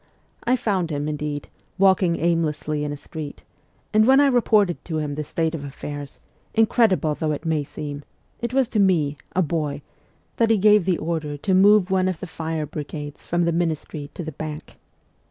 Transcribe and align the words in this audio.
I 0.45 0.55
found 0.55 0.89
him, 0.89 1.07
indeed, 1.07 1.47
walking 1.77 2.19
aimlessly 2.19 2.83
in 2.83 2.91
a 2.91 2.97
street; 2.97 3.43
and 3.93 4.07
when 4.07 4.19
I 4.19 4.25
reported 4.25 4.83
to 4.85 4.97
him 4.97 5.13
the 5.13 5.23
state 5.23 5.53
of 5.53 5.63
affairs, 5.63 6.19
incredible 6.55 7.13
though 7.13 7.33
it 7.33 7.45
may 7.45 7.63
seem, 7.63 8.01
it 8.39 8.51
was 8.51 8.67
to 8.69 8.79
me, 8.79 9.15
a 9.35 9.43
boy, 9.43 9.83
that 10.37 10.49
he 10.49 10.57
gave 10.57 10.85
the 10.85 10.97
order 10.97 11.37
to 11.37 11.53
move 11.53 11.91
one 11.91 12.07
of 12.07 12.19
the 12.19 12.25
fire 12.25 12.65
brigades 12.65 13.27
from 13.27 13.45
the 13.45 13.51
Ministry 13.51 14.09
to 14.15 14.23
the 14.23 14.31
Bank. 14.31 14.77